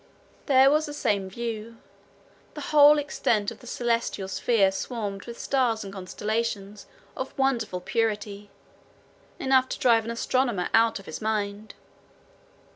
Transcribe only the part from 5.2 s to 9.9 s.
with stars and constellations of wonderful purity, enough to